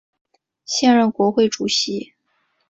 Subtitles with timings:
[0.65, 2.15] 现任国会主席。